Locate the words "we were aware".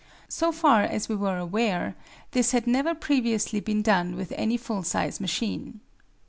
1.07-1.93